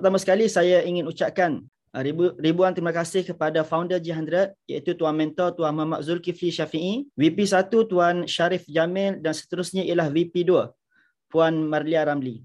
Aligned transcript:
Pertama 0.00 0.16
sekali 0.16 0.48
saya 0.48 0.80
ingin 0.80 1.04
ucapkan 1.04 1.60
uh, 1.92 2.00
ribu, 2.00 2.32
ribuan 2.40 2.72
terima 2.72 2.88
kasih 2.88 3.20
kepada 3.20 3.60
founder 3.60 4.00
G100 4.00 4.56
iaitu 4.64 4.96
Tuan 4.96 5.12
Mentor 5.12 5.52
Tuan 5.52 5.76
Muhammad 5.76 6.00
Zulkifli 6.00 6.48
Syafi'i, 6.48 7.04
VP1 7.20 7.68
Tuan 7.68 8.24
Sharif 8.24 8.64
Jamil 8.64 9.20
dan 9.20 9.36
seterusnya 9.36 9.84
ialah 9.84 10.08
VP2 10.08 10.72
Puan 11.28 11.68
Marlia 11.68 12.08
Ramli. 12.08 12.40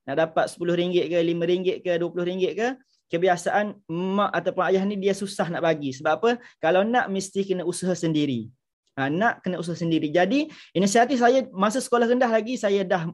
Nak 0.09 0.15
dapat 0.17 0.45
RM10 0.57 1.07
ke, 1.07 1.17
RM5 1.21 1.67
ke, 1.85 1.89
RM20 2.01 2.45
ke, 2.57 2.67
kebiasaan 3.11 3.75
mak 3.91 4.31
ataupun 4.31 4.63
ayah 4.71 4.83
ni 4.87 4.95
dia 4.97 5.11
susah 5.11 5.51
nak 5.51 5.61
bagi. 5.61 5.91
Sebab 5.91 6.11
apa? 6.17 6.29
Kalau 6.63 6.81
nak 6.87 7.11
mesti 7.11 7.43
kena 7.43 7.67
usaha 7.67 7.91
sendiri. 7.91 8.47
Ha, 8.95 9.07
nak 9.07 9.43
kena 9.43 9.59
usaha 9.59 9.75
sendiri. 9.75 10.11
Jadi 10.11 10.47
inisiatif 10.75 11.19
saya 11.19 11.47
masa 11.51 11.83
sekolah 11.83 12.07
rendah 12.07 12.31
lagi 12.31 12.55
saya 12.55 12.83
dah 12.87 13.11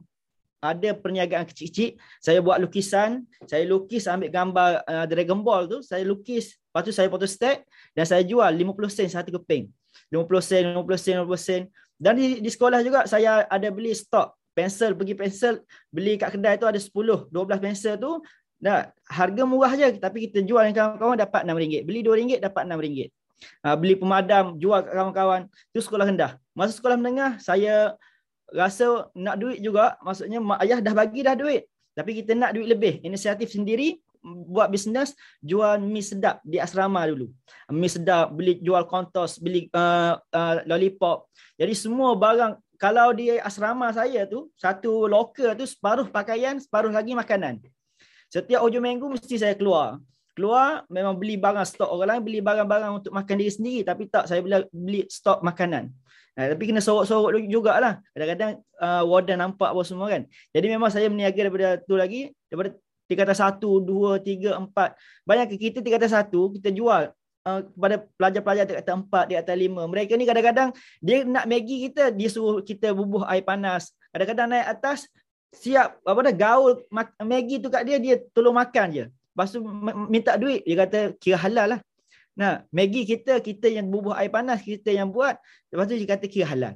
ada 0.58 0.90
perniagaan 0.90 1.46
kecil-kecil. 1.46 1.98
Saya 2.18 2.42
buat 2.42 2.58
lukisan. 2.58 3.26
Saya 3.46 3.62
lukis 3.66 4.10
ambil 4.10 4.30
gambar 4.30 4.70
uh, 4.86 5.06
Dragon 5.06 5.38
Ball 5.42 5.70
tu. 5.70 5.78
Saya 5.86 6.02
lukis. 6.02 6.58
Lepas 6.70 6.82
tu 6.82 6.92
saya 6.94 7.06
photostat 7.06 7.62
dan 7.94 8.04
saya 8.06 8.22
jual 8.26 8.50
50 8.50 8.90
sen 8.90 9.10
satu 9.10 9.30
keping. 9.38 9.70
50 10.10 10.40
sen, 10.40 10.62
50 10.72 10.98
sen, 10.98 11.14
50 11.22 11.38
sen. 11.38 11.62
Dan 11.98 12.14
di, 12.14 12.38
di 12.38 12.50
sekolah 12.50 12.80
juga 12.86 13.04
saya 13.10 13.44
ada 13.50 13.68
beli 13.74 13.90
stok 13.90 14.38
pensel, 14.58 14.98
pergi 14.98 15.14
pensel, 15.14 15.54
beli 15.94 16.18
kat 16.18 16.34
kedai 16.34 16.58
tu 16.58 16.66
ada 16.66 16.78
10, 16.78 17.30
12 17.30 17.30
pensel 17.62 17.94
tu. 17.94 18.18
Nah, 18.58 18.90
harga 19.06 19.42
murah 19.46 19.70
je 19.78 20.02
tapi 20.02 20.26
kita 20.26 20.42
jual 20.42 20.66
dengan 20.66 20.98
kawan-kawan 20.98 21.14
dapat 21.14 21.46
RM6. 21.46 21.86
Beli 21.86 22.00
RM2 22.02 22.42
dapat 22.42 22.66
RM6. 22.66 23.06
Ha, 23.62 23.78
beli 23.78 23.94
pemadam, 23.94 24.58
jual 24.58 24.82
kat 24.82 24.94
kawan-kawan. 24.98 25.46
Tu 25.70 25.78
sekolah 25.78 26.10
rendah. 26.10 26.34
Masa 26.58 26.74
sekolah 26.74 26.98
menengah, 26.98 27.38
saya 27.38 27.94
rasa 28.50 29.06
nak 29.14 29.38
duit 29.38 29.62
juga. 29.62 29.94
Maksudnya 30.02 30.42
mak 30.42 30.58
ayah 30.66 30.82
dah 30.82 30.90
bagi 30.90 31.22
dah 31.22 31.38
duit. 31.38 31.70
Tapi 31.94 32.18
kita 32.18 32.34
nak 32.34 32.54
duit 32.54 32.66
lebih. 32.66 32.98
Inisiatif 33.06 33.54
sendiri, 33.54 34.02
buat 34.24 34.68
bisnes 34.68 35.14
jual 35.40 35.78
mi 35.82 36.02
sedap 36.04 36.42
di 36.42 36.58
asrama 36.58 37.06
dulu. 37.06 37.30
Mi 37.72 37.88
sedap, 37.88 38.34
beli 38.34 38.58
jual 38.58 38.84
kontos, 38.88 39.38
beli 39.38 39.66
uh, 39.72 40.18
uh, 40.18 40.54
lollipop. 40.66 41.30
Jadi 41.58 41.74
semua 41.74 42.14
barang 42.14 42.58
kalau 42.78 43.10
di 43.10 43.34
asrama 43.42 43.90
saya 43.90 44.22
tu 44.30 44.48
satu 44.54 45.10
loker 45.10 45.58
tu 45.58 45.66
separuh 45.66 46.06
pakaian, 46.06 46.54
separuh 46.62 46.94
lagi 46.94 47.12
makanan. 47.12 47.58
Setiap 48.30 48.62
hujung 48.62 48.86
minggu 48.86 49.08
mesti 49.08 49.34
saya 49.40 49.58
keluar. 49.58 49.98
Keluar 50.38 50.86
memang 50.86 51.18
beli 51.18 51.34
barang 51.34 51.66
stok 51.66 51.90
orang 51.90 52.20
lain 52.20 52.22
beli 52.22 52.38
barang-barang 52.38 53.02
untuk 53.02 53.10
makan 53.10 53.34
diri 53.42 53.50
sendiri 53.50 53.80
tapi 53.82 54.06
tak 54.06 54.30
saya 54.30 54.38
beli, 54.38 54.62
beli 54.70 55.02
stok 55.10 55.42
makanan. 55.42 55.90
Nah, 56.38 56.54
tapi 56.54 56.70
kena 56.70 56.78
sorok-sorok 56.78 57.42
jugalah. 57.50 57.98
Kadang-kadang 58.14 58.62
uh, 58.78 59.02
warden 59.02 59.42
nampak 59.42 59.74
apa 59.74 59.82
semua 59.82 60.06
kan. 60.06 60.22
Jadi 60.54 60.66
memang 60.70 60.86
saya 60.86 61.10
meniaga 61.10 61.50
daripada 61.50 61.82
tu 61.82 61.98
lagi 61.98 62.30
daripada 62.46 62.78
tingkatan 63.08 63.34
satu, 63.34 63.80
dua, 63.80 64.20
tiga, 64.20 64.60
empat. 64.60 64.94
Bayangkan 65.24 65.56
kita 65.56 65.80
tingkatan 65.80 66.12
satu, 66.12 66.52
kita 66.54 66.68
jual 66.70 67.10
uh, 67.48 67.60
kepada 67.64 68.04
pelajar-pelajar 68.20 68.64
tingkatan 68.68 68.94
empat, 69.02 69.24
tingkatan 69.32 69.56
lima. 69.56 69.82
Mereka 69.88 70.12
ni 70.14 70.28
kadang-kadang 70.28 70.68
dia 71.00 71.24
nak 71.24 71.48
Maggi 71.48 71.88
kita, 71.88 72.12
dia 72.12 72.28
suruh 72.28 72.60
kita 72.60 72.92
bubuh 72.92 73.24
air 73.26 73.42
panas. 73.42 73.96
Kadang-kadang 74.12 74.52
naik 74.52 74.68
atas, 74.78 75.08
siap 75.56 75.96
apa 76.04 76.20
dah 76.28 76.34
gaul 76.36 76.84
Maggi 77.24 77.56
tu 77.58 77.72
kat 77.72 77.88
dia, 77.88 77.96
dia 77.96 78.20
tolong 78.36 78.54
makan 78.54 78.86
je. 78.92 79.04
Lepas 79.08 79.48
tu 79.56 79.64
minta 80.12 80.36
duit, 80.36 80.60
dia 80.68 80.76
kata 80.84 80.98
kira 81.16 81.40
halal 81.40 81.78
lah. 81.78 81.80
Nah, 82.38 82.62
Maggi 82.70 83.02
kita, 83.02 83.40
kita 83.40 83.66
yang 83.66 83.88
bubuh 83.88 84.14
air 84.14 84.30
panas, 84.30 84.62
kita 84.62 84.92
yang 84.92 85.10
buat. 85.10 85.34
Lepas 85.72 85.84
tu 85.88 85.96
dia 85.96 86.08
kata 86.12 86.26
kira 86.28 86.46
halal. 86.46 86.74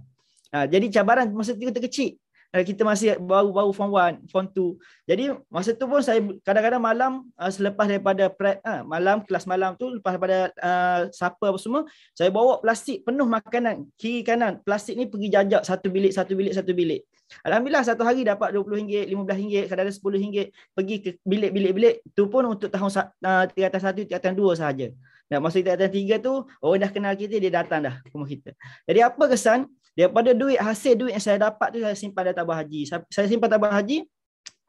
Ha, 0.53 0.69
jadi 0.69 1.01
cabaran 1.01 1.33
masa 1.33 1.57
tu 1.57 1.65
kita 1.65 1.81
kecil 1.81 2.21
kita 2.61 2.85
masih 2.85 3.17
baru-baru 3.17 3.73
form 3.73 3.97
1, 3.97 4.29
form 4.29 4.47
2. 4.53 5.09
Jadi 5.09 5.33
masa 5.49 5.73
tu 5.73 5.89
pun 5.89 6.05
saya 6.05 6.21
kadang-kadang 6.45 6.85
malam 6.85 7.13
uh, 7.41 7.49
selepas 7.49 7.89
daripada 7.89 8.29
prep 8.29 8.61
uh, 8.61 8.85
malam 8.85 9.25
kelas 9.25 9.49
malam 9.49 9.73
tu 9.81 9.89
lepas 9.89 10.21
daripada 10.21 10.53
uh, 10.61 11.09
supper 11.17 11.49
apa 11.49 11.57
semua, 11.57 11.89
saya 12.13 12.29
bawa 12.29 12.61
plastik 12.61 13.09
penuh 13.09 13.25
makanan 13.25 13.89
kiri 13.97 14.21
kanan. 14.21 14.61
Plastik 14.61 15.01
ni 15.01 15.09
pergi 15.09 15.33
jajak 15.33 15.65
satu 15.65 15.89
bilik 15.89 16.13
satu 16.13 16.37
bilik 16.37 16.53
satu 16.53 16.77
bilik. 16.77 17.01
Alhamdulillah 17.41 17.89
satu 17.89 18.05
hari 18.05 18.29
dapat 18.29 18.53
RM20, 18.53 19.09
RM15, 19.09 19.73
kadang-kadang 19.73 19.97
RM10 19.97 20.53
pergi 20.77 20.97
ke 21.01 21.11
bilik-bilik-bilik 21.25 21.95
tu 22.13 22.29
pun 22.29 22.45
untuk 22.45 22.69
tahun 22.69 22.93
uh, 23.01 23.49
tingkatan 23.49 23.81
satu, 23.81 24.05
tingkatan 24.05 24.37
dua 24.37 24.53
sahaja. 24.53 24.93
Dan 25.33 25.41
masa 25.41 25.65
tingkatan 25.65 25.89
tiga 25.89 26.21
tu, 26.21 26.45
orang 26.61 26.85
dah 26.85 26.91
kenal 26.93 27.17
kita, 27.17 27.41
dia 27.41 27.49
datang 27.49 27.89
dah 27.89 28.05
rumah 28.13 28.29
kita. 28.29 28.53
Jadi 28.85 29.01
apa 29.01 29.25
kesan? 29.33 29.65
Daripada 29.93 30.33
duit 30.33 30.57
hasil 30.57 30.97
duit 30.97 31.13
yang 31.13 31.25
saya 31.25 31.39
dapat 31.39 31.69
tu 31.77 31.79
saya 31.85 31.93
simpan 31.93 32.33
dalam 32.33 32.39
tabah 32.41 32.57
haji. 32.65 32.81
Saya 33.13 33.27
simpan 33.29 33.49
tabah 33.53 33.77
haji 33.77 34.09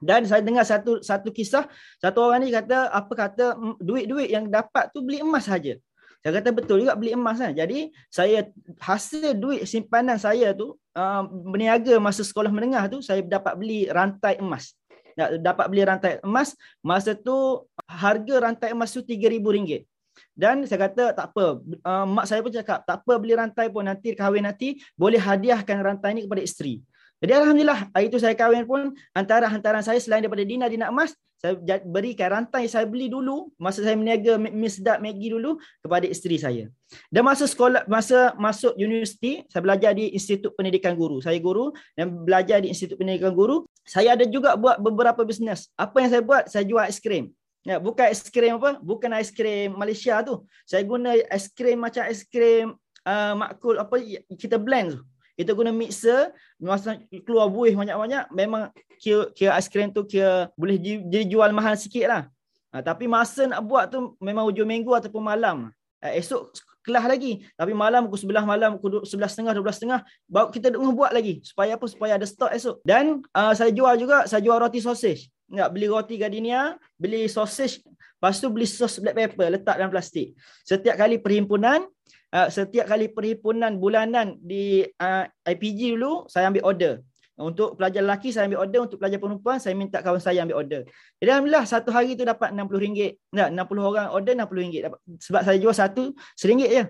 dan 0.03 0.27
saya 0.27 0.43
dengar 0.43 0.67
satu 0.67 0.99
satu 0.99 1.31
kisah 1.31 1.63
satu 2.03 2.27
orang 2.27 2.43
ni 2.43 2.51
kata 2.51 2.91
apa 2.91 3.13
kata 3.15 3.55
duit-duit 3.79 4.27
yang 4.27 4.51
dapat 4.51 4.91
tu 4.91 4.99
beli 4.99 5.23
emas 5.23 5.47
saja. 5.47 5.79
Saya 6.23 6.39
kata 6.39 6.55
betul 6.55 6.83
juga 6.83 6.95
beli 6.95 7.15
emas 7.15 7.39
kan. 7.39 7.55
Jadi 7.55 7.91
saya 8.11 8.47
hasil 8.83 9.35
duit 9.35 9.63
simpanan 9.63 10.19
saya 10.19 10.51
tu 10.51 10.75
uh, 10.95 11.23
berniaga 11.27 11.99
masa 12.03 12.23
sekolah 12.23 12.51
menengah 12.51 12.83
tu 12.91 12.99
saya 12.99 13.23
dapat 13.23 13.55
beli 13.55 13.87
rantai 13.87 14.39
emas. 14.43 14.75
Dapat 15.15 15.65
beli 15.71 15.83
rantai 15.87 16.19
emas 16.19 16.55
masa 16.83 17.15
tu 17.15 17.63
harga 17.87 18.43
rantai 18.43 18.75
emas 18.75 18.91
tu 18.91 18.99
RM3000. 19.03 19.87
Dan 20.33 20.65
saya 20.65 20.89
kata 20.89 21.13
tak 21.13 21.25
apa, 21.33 21.61
uh, 21.61 22.05
mak 22.09 22.25
saya 22.25 22.41
pun 22.41 22.53
cakap 22.53 22.85
tak 22.85 23.05
apa 23.05 23.13
beli 23.21 23.33
rantai 23.37 23.69
pun 23.69 23.85
nanti 23.85 24.17
kahwin 24.17 24.45
nanti 24.45 24.81
boleh 24.97 25.21
hadiahkan 25.21 25.77
rantai 25.81 26.17
ini 26.17 26.25
kepada 26.25 26.41
isteri. 26.41 26.81
Jadi 27.23 27.31
Alhamdulillah 27.39 27.87
hari 27.95 28.11
itu 28.11 28.19
saya 28.19 28.35
kahwin 28.35 28.67
pun 28.67 28.91
antara 29.15 29.47
hantaran 29.47 29.79
saya 29.79 29.95
selain 30.01 30.25
daripada 30.25 30.43
Dina 30.43 30.67
Dina 30.67 30.91
Emas, 30.91 31.15
saya 31.43 31.59
berikan 31.83 32.31
rantai 32.31 32.71
saya 32.71 32.87
beli 32.87 33.11
dulu 33.11 33.51
masa 33.59 33.83
saya 33.83 33.99
meniaga 33.99 34.39
Miss 34.39 34.79
Dak 34.79 35.03
Maggie 35.03 35.27
dulu 35.27 35.59
kepada 35.83 36.07
isteri 36.07 36.39
saya. 36.39 36.71
Dan 37.11 37.27
masa 37.27 37.43
sekolah 37.43 37.83
masa 37.83 38.31
masuk 38.39 38.71
universiti 38.79 39.43
saya 39.51 39.59
belajar 39.59 39.91
di 39.91 40.15
Institut 40.15 40.55
Pendidikan 40.55 40.95
Guru. 40.95 41.19
Saya 41.19 41.35
guru 41.43 41.75
dan 41.99 42.15
belajar 42.23 42.63
di 42.63 42.71
Institut 42.71 42.95
Pendidikan 42.95 43.35
Guru. 43.35 43.67
Saya 43.83 44.15
ada 44.15 44.23
juga 44.23 44.55
buat 44.55 44.79
beberapa 44.79 45.27
bisnes. 45.27 45.67
Apa 45.75 45.99
yang 45.99 46.09
saya 46.15 46.23
buat? 46.23 46.47
Saya 46.47 46.63
jual 46.63 46.87
aiskrim. 46.87 47.35
Ya, 47.63 47.79
bukan 47.79 48.11
aiskrim 48.11 48.59
apa? 48.59 48.75
Bukan 48.83 49.11
aiskrim 49.15 49.71
Malaysia 49.71 50.19
tu. 50.19 50.43
Saya 50.67 50.83
guna 50.83 51.15
aiskrim 51.31 51.79
macam 51.79 52.03
aiskrim 52.03 52.75
uh, 53.07 53.33
makul 53.39 53.79
apa 53.79 53.95
kita 54.35 54.59
blend 54.59 54.99
tu. 54.99 55.01
Kita 55.33 55.55
guna 55.57 55.73
mixer, 55.73 56.29
masa 56.61 56.99
keluar 57.25 57.49
buih 57.49 57.73
banyak-banyak, 57.73 58.29
memang 58.37 58.69
kira, 59.01 59.33
kira 59.33 59.57
aiskrim 59.57 59.89
tu 59.89 60.05
kira 60.05 60.53
boleh 60.53 60.77
jadi 60.77 61.25
jual 61.25 61.49
mahal 61.49 61.73
sikit 61.73 62.05
lah. 62.05 62.23
Ha, 62.69 62.85
tapi 62.85 63.09
masa 63.09 63.49
nak 63.49 63.65
buat 63.65 63.89
tu 63.89 64.13
memang 64.21 64.45
hujung 64.45 64.69
minggu 64.69 64.93
ataupun 64.93 65.23
malam. 65.25 65.73
Ha, 66.05 66.13
esok 66.13 66.53
kelas 66.83 67.05
lagi. 67.07 67.47
Tapi 67.55 67.71
malam 67.71 68.05
pukul 68.11 68.29
11 68.29 68.43
malam, 68.45 68.69
pukul 68.77 69.01
11.30, 69.07 69.55
12.30, 69.87 70.03
baru 70.27 70.47
kita 70.51 70.67
tengah 70.69 70.93
buat 70.93 71.11
lagi. 71.15 71.39
Supaya 71.41 71.79
apa? 71.79 71.85
Supaya 71.87 72.19
ada 72.19 72.27
stok 72.27 72.51
esok. 72.51 72.75
Dan 72.83 73.23
uh, 73.33 73.53
saya 73.55 73.71
jual 73.71 73.95
juga, 73.95 74.27
saya 74.27 74.43
jual 74.43 74.59
roti 74.59 74.83
sausage. 74.83 75.31
Nak 75.51 75.69
beli 75.75 75.91
roti 75.91 76.15
gardenia, 76.15 76.79
beli 76.95 77.27
sausage, 77.27 77.83
lepas 77.83 78.39
tu 78.39 78.47
beli 78.47 78.63
sos 78.63 79.03
black 79.03 79.15
pepper, 79.15 79.51
letak 79.51 79.75
dalam 79.75 79.91
plastik. 79.91 80.37
Setiap 80.63 80.95
kali 80.95 81.19
perhimpunan, 81.19 81.83
uh, 82.31 82.47
setiap 82.47 82.87
kali 82.87 83.11
perhimpunan 83.11 83.75
bulanan 83.75 84.39
di 84.39 84.87
uh, 85.03 85.25
IPG 85.43 85.99
dulu, 85.99 86.25
saya 86.31 86.47
ambil 86.47 86.63
order. 86.63 86.93
Untuk 87.33 87.81
pelajar 87.81 88.05
lelaki 88.05 88.29
saya 88.29 88.45
ambil 88.45 88.61
order, 88.61 88.79
untuk 88.85 89.01
pelajar 89.01 89.17
perempuan 89.17 89.57
saya 89.57 89.73
minta 89.73 90.05
kawan 90.05 90.21
saya 90.21 90.45
ambil 90.45 90.61
order. 90.61 90.81
Jadi 91.17 91.29
alhamdulillah 91.33 91.65
satu 91.65 91.89
hari 91.89 92.13
tu 92.13 92.21
dapat 92.21 92.53
RM60. 92.53 93.17
Nah, 93.33 93.49
60 93.49 93.89
orang 93.89 94.07
order 94.13 94.33
RM60 94.37 94.85
dapat 94.85 94.99
sebab 95.17 95.41
saya 95.41 95.57
jual 95.57 95.73
satu 95.73 96.03
RM1 96.37 96.69
je. 96.69 96.83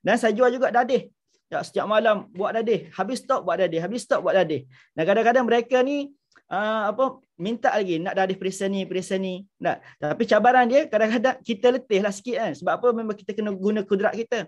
Dan 0.00 0.14
saya 0.16 0.32
jual 0.32 0.48
juga 0.56 0.72
dadih. 0.72 1.12
Ya, 1.52 1.60
setiap 1.60 1.84
malam 1.84 2.30
buat 2.32 2.56
dadih. 2.56 2.88
Habis 2.96 3.26
stok 3.26 3.44
buat 3.44 3.60
dadih. 3.60 3.82
Habis 3.82 4.06
stok 4.08 4.22
buat 4.24 4.38
dadih. 4.38 4.64
Dan 4.96 5.02
kadang-kadang 5.04 5.44
mereka 5.44 5.84
ni 5.84 6.08
uh, 6.50 6.82
apa 6.92 7.22
minta 7.40 7.72
lagi 7.72 7.96
nak 8.02 8.18
dadih 8.18 8.36
perisa 8.36 8.68
ni, 8.68 8.84
perisa 8.84 9.16
ni. 9.16 9.46
Nah, 9.62 9.80
tapi 9.96 10.28
cabaran 10.28 10.68
dia 10.68 10.84
kadang-kadang 10.90 11.40
kita 11.40 11.72
letih 11.72 12.00
lah 12.04 12.12
sikit 12.12 12.36
kan. 12.36 12.52
Sebab 12.58 12.72
apa 12.76 12.86
memang 12.92 13.16
kita 13.16 13.32
kena 13.32 13.54
guna 13.54 13.80
kudrat 13.86 14.12
kita. 14.12 14.44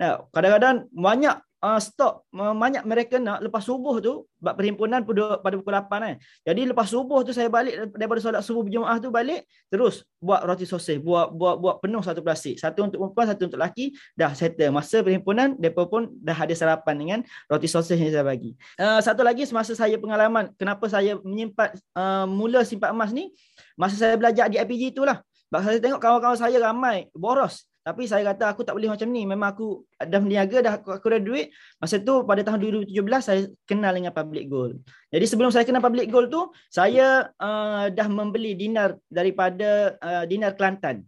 Nah, 0.00 0.24
kadang-kadang 0.32 0.88
banyak 0.94 1.36
uh, 1.60 1.80
stok 1.80 2.26
banyak 2.32 2.82
mereka 2.88 3.20
nak 3.20 3.44
lepas 3.44 3.62
subuh 3.64 4.00
tu 4.00 4.24
buat 4.40 4.56
perhimpunan 4.56 5.04
pada 5.04 5.36
pada 5.40 5.54
pukul 5.60 5.76
8 5.76 5.88
kan. 5.88 6.16
Jadi 6.48 6.60
lepas 6.72 6.88
subuh 6.88 7.20
tu 7.20 7.36
saya 7.36 7.52
balik 7.52 7.92
daripada 7.92 8.20
solat 8.24 8.40
subuh 8.40 8.64
berjemaah 8.64 8.96
tu 8.96 9.12
balik 9.12 9.44
terus 9.68 10.08
buat 10.16 10.40
roti 10.48 10.64
sosis, 10.64 10.96
buat 10.96 11.28
buat 11.36 11.60
buat 11.60 11.76
penuh 11.84 12.00
satu 12.00 12.24
plastik. 12.24 12.56
Satu 12.56 12.88
untuk 12.88 12.98
perempuan, 13.04 13.26
satu 13.28 13.42
untuk 13.46 13.60
lelaki. 13.60 13.92
Dah 14.16 14.32
settle. 14.32 14.72
Masa 14.72 15.04
perhimpunan 15.04 15.54
depa 15.60 15.84
pun 15.84 16.08
dah 16.24 16.36
ada 16.36 16.54
sarapan 16.56 16.94
dengan 16.96 17.18
roti 17.46 17.68
sosis 17.68 18.00
yang 18.00 18.10
saya 18.10 18.24
bagi. 18.24 18.56
Uh, 18.80 18.98
satu 19.04 19.20
lagi 19.20 19.44
semasa 19.44 19.76
saya 19.76 20.00
pengalaman 20.00 20.50
kenapa 20.56 20.88
saya 20.88 21.20
menyimpan 21.20 21.76
uh, 21.94 22.24
mula 22.24 22.64
simpan 22.64 22.96
emas 22.96 23.12
ni 23.12 23.30
masa 23.76 24.00
saya 24.00 24.16
belajar 24.16 24.48
di 24.48 24.56
IPG 24.56 24.96
itulah. 24.96 25.20
Sebab 25.50 25.60
saya 25.66 25.78
tengok 25.82 26.00
kawan-kawan 26.00 26.38
saya 26.38 26.56
ramai 26.62 27.10
boros 27.10 27.69
tapi 27.90 28.06
saya 28.06 28.22
kata 28.30 28.54
aku 28.54 28.62
tak 28.62 28.78
boleh 28.78 28.86
macam 28.86 29.10
ni. 29.10 29.26
Memang 29.26 29.50
aku 29.50 29.82
dah 29.98 30.22
berniaga, 30.22 30.62
dah 30.62 30.74
aku, 30.78 30.94
aku 30.94 31.06
dah 31.10 31.18
duit. 31.18 31.50
Masa 31.82 31.98
tu 31.98 32.22
pada 32.22 32.46
tahun 32.46 32.86
2017 32.86 32.94
saya 33.18 33.50
kenal 33.66 33.98
dengan 33.98 34.14
public 34.14 34.46
gold. 34.46 34.78
Jadi 35.10 35.26
sebelum 35.26 35.50
saya 35.50 35.66
kenal 35.66 35.82
public 35.82 36.06
gold 36.06 36.30
tu, 36.30 36.54
saya 36.70 37.34
uh, 37.34 37.90
dah 37.90 38.06
membeli 38.06 38.54
dinar 38.54 38.94
daripada 39.10 39.98
uh, 39.98 40.22
dinar 40.22 40.54
Kelantan. 40.54 41.02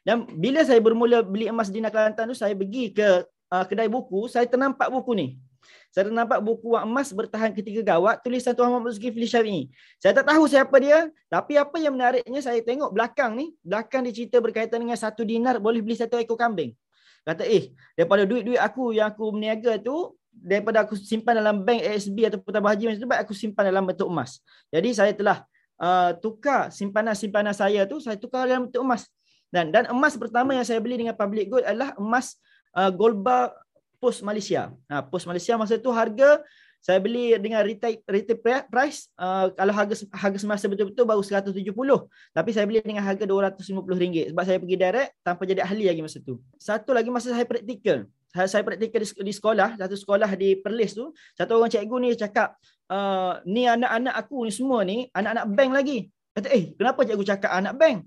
Dan 0.00 0.24
bila 0.40 0.64
saya 0.64 0.80
bermula 0.80 1.20
beli 1.20 1.44
emas 1.44 1.68
dinar 1.68 1.92
Kelantan 1.92 2.32
tu, 2.32 2.36
saya 2.40 2.56
pergi 2.56 2.96
ke 2.96 3.28
uh, 3.52 3.64
kedai 3.68 3.92
buku, 3.92 4.24
saya 4.24 4.48
ternampak 4.48 4.88
buku 4.88 5.12
ni. 5.12 5.36
Saya 5.90 6.10
nampak 6.10 6.40
buku 6.42 6.74
Wang 6.74 6.90
Emas 6.90 7.10
bertahan 7.14 7.54
ketika 7.54 7.94
gawat 7.94 8.20
tulisan 8.20 8.52
Tuan 8.52 8.72
Muhammad 8.72 8.96
Zulkifli 8.96 9.26
Syar'i. 9.28 9.60
Saya 10.02 10.16
tak 10.16 10.30
tahu 10.30 10.44
siapa 10.50 10.76
dia, 10.82 11.08
tapi 11.30 11.58
apa 11.58 11.76
yang 11.78 11.94
menariknya 11.94 12.40
saya 12.42 12.58
tengok 12.60 12.90
belakang 12.92 13.34
ni, 13.38 13.54
belakang 13.62 14.04
dia 14.06 14.12
cerita 14.12 14.42
berkaitan 14.42 14.82
dengan 14.82 14.98
satu 14.98 15.22
dinar 15.22 15.58
boleh 15.62 15.84
beli 15.84 15.96
satu 15.96 16.18
ekor 16.20 16.36
kambing. 16.36 16.74
Kata 17.24 17.46
eh, 17.48 17.72
daripada 17.96 18.28
duit-duit 18.28 18.60
aku 18.60 18.92
yang 18.92 19.08
aku 19.08 19.32
berniaga 19.32 19.80
tu, 19.80 20.12
daripada 20.28 20.82
aku 20.82 20.98
simpan 20.98 21.38
dalam 21.38 21.62
bank 21.62 21.80
ASB 21.80 22.16
atau 22.28 22.38
Tabah 22.42 22.74
Haji 22.74 22.84
macam 22.90 23.00
tu, 23.00 23.08
aku 23.08 23.32
simpan 23.32 23.64
dalam 23.70 23.86
bentuk 23.86 24.10
emas. 24.10 24.42
Jadi 24.68 24.90
saya 24.92 25.12
telah 25.14 25.46
uh, 25.78 26.12
tukar 26.18 26.68
simpanan-simpanan 26.74 27.54
saya 27.54 27.86
tu, 27.88 28.02
saya 28.02 28.18
tukar 28.18 28.44
dalam 28.44 28.68
bentuk 28.68 28.82
emas. 28.82 29.08
Dan 29.48 29.70
dan 29.70 29.86
emas 29.88 30.18
pertama 30.18 30.52
yang 30.52 30.66
saya 30.66 30.82
beli 30.82 30.98
dengan 30.98 31.14
public 31.14 31.46
gold 31.46 31.64
adalah 31.64 31.94
emas 31.94 32.34
uh, 32.74 32.90
gold 32.90 33.22
bar 33.22 33.54
Post 34.04 34.20
Malaysia. 34.20 34.68
Ha, 34.92 35.00
Post 35.00 35.24
Malaysia 35.24 35.56
masa 35.56 35.80
tu 35.80 35.88
harga 35.88 36.44
saya 36.84 37.00
beli 37.00 37.32
dengan 37.40 37.64
retail 37.64 37.96
retail 38.04 38.36
price 38.68 39.08
uh, 39.16 39.48
kalau 39.56 39.72
harga 39.72 40.04
harga 40.12 40.36
semasa 40.36 40.68
betul-betul 40.68 41.08
baru 41.08 41.24
170 41.24 41.72
tapi 42.36 42.50
saya 42.52 42.68
beli 42.68 42.84
dengan 42.84 43.00
harga 43.00 43.24
RM250 43.24 44.36
sebab 44.36 44.44
saya 44.44 44.60
pergi 44.60 44.76
direct 44.76 45.10
tanpa 45.24 45.48
jadi 45.48 45.64
ahli 45.64 45.88
lagi 45.88 46.04
masa 46.04 46.20
tu. 46.20 46.44
Satu 46.60 46.92
lagi 46.92 47.08
masa 47.08 47.32
saya 47.32 47.48
praktikal. 47.48 48.04
Saya, 48.28 48.46
saya 48.52 48.62
praktikal 48.68 49.00
di, 49.00 49.08
di 49.08 49.32
sekolah, 49.32 49.80
satu 49.80 49.96
sekolah 49.96 50.28
di 50.36 50.60
Perlis 50.60 50.92
tu, 50.92 51.16
satu 51.32 51.56
orang 51.56 51.72
cikgu 51.72 51.96
ni 52.04 52.08
cakap 52.20 52.60
uh, 52.92 53.40
ni 53.48 53.64
anak-anak 53.64 54.12
aku 54.20 54.44
ni 54.44 54.52
semua 54.52 54.84
ni 54.84 55.08
anak-anak 55.16 55.46
bank 55.56 55.70
lagi. 55.72 55.98
Kata 56.36 56.52
eh 56.52 56.76
kenapa 56.76 57.00
cikgu 57.08 57.24
cakap 57.24 57.48
anak 57.48 57.80
bank? 57.80 58.04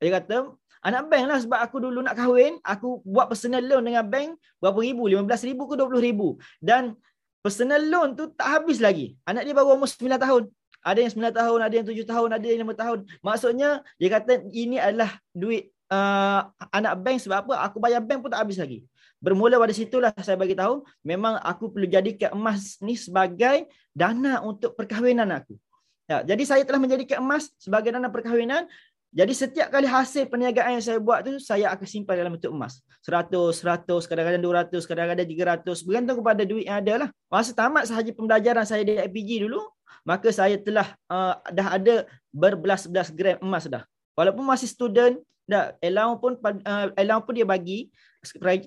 Dia 0.00 0.16
kata 0.16 0.56
Anak 0.84 1.08
bank 1.08 1.24
lah 1.24 1.38
sebab 1.40 1.58
aku 1.64 1.80
dulu 1.80 2.04
nak 2.04 2.12
kahwin, 2.12 2.60
aku 2.60 3.00
buat 3.08 3.32
personal 3.32 3.64
loan 3.64 3.88
dengan 3.88 4.04
bank 4.04 4.36
berapa 4.60 4.78
ribu? 4.84 5.08
15 5.08 5.48
ribu 5.48 5.62
ke 5.64 5.74
20 5.80 6.08
ribu. 6.12 6.28
Dan 6.60 6.92
personal 7.40 7.80
loan 7.80 8.12
tu 8.12 8.28
tak 8.36 8.60
habis 8.60 8.84
lagi. 8.84 9.16
Anak 9.24 9.48
dia 9.48 9.56
baru 9.56 9.80
umur 9.80 9.88
9 9.88 10.20
tahun. 10.20 10.42
Ada 10.84 10.98
yang 11.00 11.12
9 11.16 11.40
tahun, 11.40 11.58
ada 11.64 11.74
yang 11.80 11.86
7 11.88 12.04
tahun, 12.04 12.28
ada 12.36 12.44
yang 12.44 12.60
5 12.68 12.76
tahun. 12.76 12.98
Maksudnya 13.24 13.68
dia 13.96 14.08
kata 14.12 14.32
ini 14.52 14.76
adalah 14.76 15.16
duit 15.32 15.72
uh, 15.88 16.40
anak 16.68 16.94
bank 17.00 17.16
sebab 17.24 17.36
apa? 17.48 17.54
Aku 17.64 17.80
bayar 17.80 18.04
bank 18.04 18.20
pun 18.20 18.30
tak 18.32 18.44
habis 18.44 18.60
lagi. 18.60 18.84
Bermula 19.24 19.56
pada 19.56 19.72
situlah 19.72 20.12
saya 20.20 20.36
bagi 20.36 20.52
tahu 20.52 20.84
memang 21.00 21.40
aku 21.40 21.72
perlu 21.72 21.88
jadikan 21.88 22.36
emas 22.36 22.76
ni 22.84 22.92
sebagai 22.92 23.72
dana 23.96 24.44
untuk 24.44 24.76
perkahwinan 24.76 25.32
aku. 25.32 25.56
Ya, 26.04 26.20
jadi 26.20 26.44
saya 26.44 26.62
telah 26.68 26.76
menjadikan 26.76 27.24
emas 27.24 27.48
sebagai 27.56 27.88
dana 27.88 28.12
perkahwinan 28.12 28.68
jadi 29.14 29.30
setiap 29.30 29.70
kali 29.70 29.86
hasil 29.86 30.26
perniagaan 30.26 30.74
yang 30.74 30.82
saya 30.82 30.98
buat 30.98 31.22
tu 31.22 31.38
saya 31.38 31.70
akan 31.70 31.86
simpan 31.86 32.18
dalam 32.18 32.34
bentuk 32.34 32.50
emas. 32.50 32.82
100, 33.06 33.30
100, 33.30 34.10
kadang-kadang 34.10 34.42
200, 34.42 34.90
kadang-kadang 34.90 35.28
300 35.62 35.86
bergantung 35.86 36.18
kepada 36.18 36.42
duit 36.42 36.66
yang 36.66 36.82
ada 36.82 37.06
lah. 37.06 37.08
Masa 37.30 37.54
tamat 37.54 37.86
sahaja 37.86 38.10
pembelajaran 38.10 38.66
saya 38.66 38.82
di 38.82 38.98
IPG 38.98 39.46
dulu, 39.46 39.62
maka 40.02 40.34
saya 40.34 40.58
telah 40.58 40.98
uh, 41.06 41.38
dah 41.46 41.78
ada 41.78 41.94
berbelas-belas 42.34 43.14
gram 43.14 43.38
emas 43.38 43.70
dah. 43.70 43.86
Walaupun 44.18 44.42
masih 44.42 44.66
student, 44.66 45.22
dah 45.46 45.78
allowance 45.78 46.18
pun 46.18 46.32
uh, 46.42 46.90
allowance 46.98 47.26
pun 47.30 47.34
dia 47.38 47.46
bagi, 47.46 47.94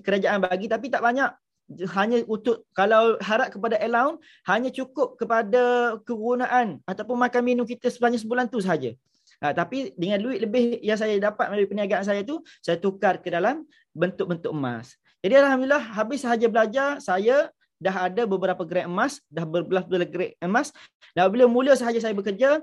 kerajaan 0.00 0.40
bagi 0.40 0.64
tapi 0.64 0.88
tak 0.88 1.04
banyak 1.04 1.28
hanya 1.92 2.24
untuk 2.24 2.64
kalau 2.72 3.20
harap 3.20 3.52
kepada 3.52 3.76
allowance 3.84 4.24
hanya 4.48 4.72
cukup 4.72 5.20
kepada 5.20 5.92
kegunaan 6.08 6.80
ataupun 6.88 7.20
makan 7.20 7.42
minum 7.44 7.68
kita 7.68 7.92
sepanjang 7.92 8.24
sebulan 8.24 8.48
tu 8.48 8.64
sahaja. 8.64 8.96
Ha, 9.38 9.54
tapi 9.54 9.94
dengan 9.94 10.18
duit 10.18 10.42
lebih 10.42 10.82
yang 10.82 10.98
saya 10.98 11.14
dapat 11.22 11.46
melalui 11.50 11.70
perniagaan 11.70 12.02
saya 12.02 12.26
tu, 12.26 12.42
saya 12.58 12.74
tukar 12.78 13.22
ke 13.22 13.30
dalam 13.30 13.62
bentuk-bentuk 13.94 14.50
emas. 14.50 14.98
Jadi 15.22 15.34
Alhamdulillah 15.38 15.82
habis 15.94 16.26
sahaja 16.26 16.46
belajar, 16.50 16.98
saya 16.98 17.50
dah 17.78 18.10
ada 18.10 18.26
beberapa 18.26 18.66
grade 18.66 18.90
emas, 18.90 19.22
dah 19.30 19.46
berbelas-belas 19.46 20.10
grade 20.10 20.34
emas. 20.42 20.74
Dan 21.14 21.30
bila 21.30 21.46
mula 21.46 21.78
sahaja 21.78 22.02
saya 22.02 22.14
bekerja, 22.14 22.62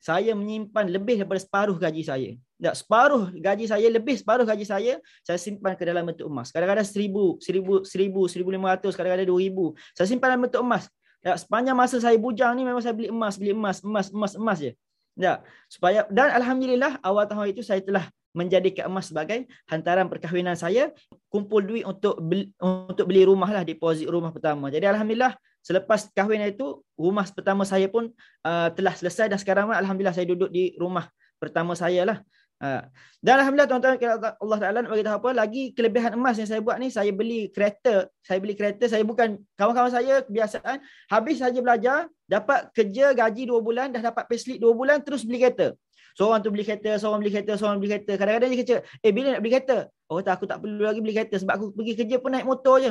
saya 0.00 0.32
menyimpan 0.32 0.88
lebih 0.88 1.20
daripada 1.20 1.42
separuh 1.42 1.76
gaji 1.76 2.02
saya. 2.06 2.30
Tak, 2.58 2.74
separuh 2.74 3.30
gaji 3.34 3.66
saya, 3.68 3.86
lebih 3.86 4.18
separuh 4.18 4.46
gaji 4.48 4.64
saya, 4.66 4.92
saya 5.22 5.38
simpan 5.38 5.78
ke 5.78 5.84
dalam 5.84 6.06
bentuk 6.08 6.26
emas. 6.26 6.50
Kadang-kadang 6.50 6.86
seribu, 6.86 7.36
seribu, 7.38 7.84
seribu, 7.84 8.26
seribu 8.26 8.48
lima 8.50 8.74
ratus, 8.74 8.96
kadang-kadang 8.96 9.28
dua 9.28 9.40
ribu. 9.42 9.76
Saya 9.94 10.08
simpan 10.08 10.34
dalam 10.34 10.48
bentuk 10.48 10.62
emas. 10.64 10.88
Tak, 11.18 11.36
sepanjang 11.44 11.74
masa 11.74 11.98
saya 11.98 12.14
bujang 12.14 12.54
ni 12.54 12.62
memang 12.62 12.78
saya 12.78 12.94
beli 12.94 13.10
emas, 13.10 13.34
beli 13.34 13.50
emas, 13.50 13.82
emas, 13.82 14.06
emas, 14.10 14.32
emas 14.38 14.58
je. 14.62 14.72
Ya, 15.18 15.42
supaya 15.66 16.06
dan 16.14 16.30
alhamdulillah 16.30 17.02
awal 17.02 17.26
tahun 17.26 17.50
itu 17.50 17.66
saya 17.66 17.82
telah 17.82 18.06
menjadikan 18.30 18.86
emas 18.86 19.10
sebagai 19.10 19.50
hantaran 19.66 20.06
perkahwinan 20.06 20.54
saya 20.54 20.94
kumpul 21.26 21.58
duit 21.58 21.82
untuk 21.82 22.22
beli, 22.22 22.54
untuk 22.62 23.10
beli 23.10 23.26
rumah 23.26 23.50
lah 23.50 23.66
deposit 23.66 24.06
rumah 24.06 24.30
pertama. 24.30 24.70
Jadi 24.70 24.86
alhamdulillah 24.86 25.34
selepas 25.58 26.06
kahwin 26.14 26.46
itu 26.46 26.86
rumah 26.94 27.26
pertama 27.34 27.66
saya 27.66 27.90
pun 27.90 28.14
uh, 28.46 28.68
telah 28.78 28.94
selesai 28.94 29.26
dan 29.26 29.38
sekarang 29.42 29.74
alhamdulillah 29.74 30.14
saya 30.14 30.30
duduk 30.30 30.54
di 30.54 30.78
rumah 30.78 31.10
pertama 31.42 31.74
saya 31.74 32.06
lah. 32.06 32.18
Ha. 32.58 32.90
Dan 33.22 33.38
Alhamdulillah 33.38 33.70
tuan-tuan 33.70 33.94
Allah 34.42 34.58
Ta'ala 34.58 34.78
nak 34.82 34.90
beritahu 34.90 35.14
apa 35.22 35.30
lagi 35.30 35.70
kelebihan 35.78 36.18
emas 36.18 36.42
yang 36.42 36.50
saya 36.50 36.58
buat 36.58 36.74
ni 36.82 36.90
saya 36.90 37.14
beli 37.14 37.54
kereta. 37.54 38.10
Saya 38.18 38.42
beli 38.42 38.58
kereta 38.58 38.90
saya 38.90 39.06
bukan 39.06 39.38
kawan-kawan 39.54 39.94
saya 39.94 40.26
kebiasaan 40.26 40.82
habis 41.06 41.38
saja 41.38 41.58
belajar 41.62 42.10
dapat 42.26 42.66
kerja 42.74 43.14
gaji 43.14 43.46
2 43.46 43.62
bulan 43.62 43.94
dah 43.94 44.10
dapat 44.10 44.26
payslip 44.26 44.58
2 44.58 44.74
bulan 44.74 44.98
terus 45.06 45.22
beli 45.22 45.38
kereta. 45.38 45.78
Seorang 46.18 46.42
tu 46.42 46.50
beli 46.50 46.66
kereta 46.66 46.98
seorang 46.98 47.22
beli 47.22 47.30
kereta 47.30 47.54
seorang 47.54 47.78
beli 47.78 47.94
kereta. 47.94 48.12
Kadang-kadang 48.18 48.50
dia 48.50 48.58
kata 48.66 48.76
eh 49.06 49.12
bila 49.14 49.26
nak 49.38 49.40
beli 49.46 49.52
kereta? 49.54 49.78
Oh 50.10 50.18
tak 50.18 50.42
aku 50.42 50.50
tak 50.50 50.58
perlu 50.58 50.82
lagi 50.82 50.98
beli 50.98 51.14
kereta 51.14 51.38
sebab 51.38 51.54
aku 51.54 51.66
pergi 51.78 51.94
kerja 51.94 52.16
pun 52.18 52.34
naik 52.34 52.46
motor 52.46 52.82
je 52.82 52.90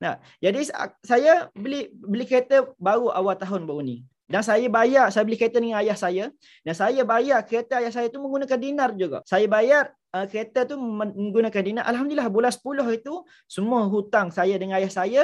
nah 0.00 0.16
jadi 0.40 0.64
saya 1.04 1.52
beli 1.52 1.92
beli 1.92 2.24
kereta 2.24 2.72
baru 2.80 3.12
awal 3.12 3.36
tahun 3.36 3.68
baru 3.68 3.84
ni 3.84 3.96
dan 4.30 4.46
saya 4.46 4.70
bayar, 4.70 5.10
saya 5.10 5.26
beli 5.26 5.34
kereta 5.34 5.58
dengan 5.58 5.82
ayah 5.82 5.98
saya. 5.98 6.30
Dan 6.62 6.74
saya 6.78 7.02
bayar 7.02 7.42
kereta 7.42 7.82
ayah 7.82 7.90
saya 7.90 8.06
tu 8.14 8.22
menggunakan 8.22 8.58
dinar 8.62 8.94
juga. 8.94 9.26
Saya 9.26 9.50
bayar 9.50 9.90
uh, 10.14 10.22
kereta 10.30 10.62
tu 10.62 10.78
menggunakan 10.78 11.62
dinar. 11.66 11.82
Alhamdulillah 11.90 12.30
bulan 12.30 12.54
10 12.54 12.62
itu 12.94 13.26
semua 13.50 13.90
hutang 13.90 14.30
saya 14.30 14.54
dengan 14.54 14.78
ayah 14.78 14.92
saya 14.94 15.22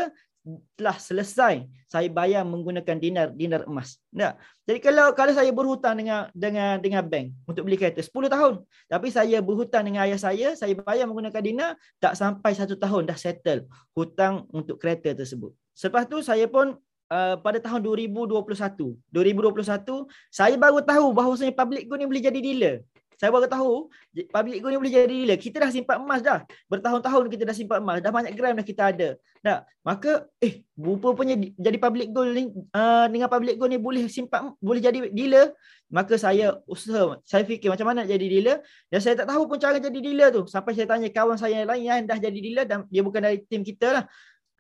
telah 0.79 0.97
selesai. 0.97 1.67
Saya 1.91 2.07
bayar 2.07 2.47
menggunakan 2.47 2.97
dinar 2.99 3.35
dinar 3.35 3.67
emas. 3.67 3.99
Tak? 4.15 4.39
Jadi 4.67 4.79
kalau 4.79 5.07
kalau 5.13 5.33
saya 5.35 5.51
berhutang 5.51 5.99
dengan 5.99 6.31
dengan 6.31 6.79
dengan 6.79 7.03
bank 7.03 7.35
untuk 7.51 7.67
beli 7.67 7.75
kereta 7.79 7.99
10 7.99 8.31
tahun. 8.31 8.55
Tapi 8.87 9.09
saya 9.11 9.39
berhutang 9.43 9.83
dengan 9.87 10.07
ayah 10.07 10.19
saya, 10.19 10.55
saya 10.55 10.73
bayar 10.79 11.11
menggunakan 11.11 11.43
dinar 11.43 11.71
tak 11.99 12.15
sampai 12.15 12.55
satu 12.55 12.79
tahun 12.79 13.11
dah 13.11 13.19
settle 13.19 13.67
hutang 13.99 14.47
untuk 14.55 14.79
kereta 14.79 15.11
tersebut. 15.13 15.51
Selepas 15.75 16.07
tu 16.07 16.23
saya 16.23 16.47
pun 16.47 16.79
Uh, 17.07 17.39
pada 17.39 17.63
tahun 17.63 17.87
2021. 17.87 18.35
2021 19.15 20.11
saya 20.27 20.59
baru 20.59 20.83
tahu 20.83 21.15
bahawasanya 21.15 21.55
public 21.55 21.87
good 21.87 22.03
ni 22.03 22.07
boleh 22.11 22.19
jadi 22.19 22.41
dealer. 22.43 22.75
Saya 23.17 23.33
baru 23.33 23.49
tahu 23.49 23.89
public 24.29 24.61
gold 24.61 24.73
ni 24.77 24.79
boleh 24.85 24.93
jadi 24.93 25.09
dealer. 25.09 25.39
Kita 25.41 25.57
dah 25.65 25.73
simpan 25.73 26.05
emas 26.05 26.21
dah. 26.21 26.45
Bertahun-tahun 26.69 27.33
kita 27.33 27.49
dah 27.49 27.57
simpan 27.57 27.81
emas. 27.81 28.05
Dah 28.05 28.13
banyak 28.13 28.37
gram 28.37 28.53
dah 28.53 28.67
kita 28.67 28.93
ada. 28.93 29.09
Tak. 29.41 29.65
Maka 29.81 30.29
eh 30.37 30.61
rupanya 30.77 31.33
jadi 31.57 31.81
public 31.81 32.13
gold 32.13 32.37
ni 32.37 32.53
uh, 32.77 33.09
dengan 33.09 33.33
public 33.33 33.57
gold 33.57 33.73
ni 33.73 33.81
boleh 33.81 34.05
simpan 34.13 34.53
boleh 34.61 34.85
jadi 34.85 35.09
dealer. 35.09 35.57
Maka 35.89 36.21
saya 36.21 36.61
usaha. 36.69 37.17
Saya 37.25 37.49
fikir 37.49 37.73
macam 37.73 37.89
mana 37.89 38.05
nak 38.05 38.13
jadi 38.13 38.27
dealer 38.29 38.61
dan 38.93 39.01
saya 39.01 39.17
tak 39.17 39.33
tahu 39.33 39.49
pun 39.49 39.57
cara 39.57 39.81
jadi 39.81 39.97
dealer 39.97 40.29
tu. 40.29 40.45
Sampai 40.45 40.77
saya 40.77 40.85
tanya 40.85 41.09
kawan 41.09 41.41
saya 41.41 41.65
yang 41.65 41.73
lain 41.73 41.83
yang 41.89 42.05
dah 42.05 42.21
jadi 42.21 42.37
dealer 42.37 42.65
dan 42.69 42.85
dia 42.93 43.01
bukan 43.01 43.25
dari 43.25 43.41
tim 43.49 43.65
kita 43.65 43.97
lah. 43.97 44.05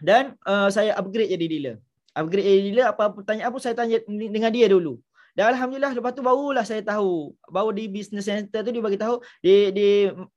Dan 0.00 0.32
uh, 0.48 0.72
saya 0.72 0.96
upgrade 0.96 1.28
jadi 1.28 1.44
dealer. 1.44 1.76
Upgrade 2.16 2.48
jadi 2.48 2.62
dealer 2.72 2.86
apa-apa 2.88 3.20
tanya 3.20 3.52
apa 3.52 3.60
saya 3.60 3.76
tanya 3.76 4.00
dengan 4.08 4.48
dia 4.48 4.64
dulu. 4.72 4.96
Dan 5.36 5.52
alhamdulillah 5.52 5.92
lepas 5.92 6.16
tu 6.16 6.24
barulah 6.24 6.64
saya 6.64 6.80
tahu. 6.80 7.36
Baru 7.52 7.68
di 7.76 7.84
business 7.92 8.24
center 8.24 8.64
tu 8.64 8.72
dia 8.72 8.80
bagi 8.80 8.96
tahu 8.96 9.20
di 9.44 9.68
di 9.68 9.88